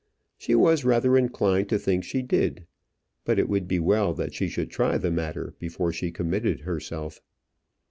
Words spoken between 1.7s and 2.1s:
think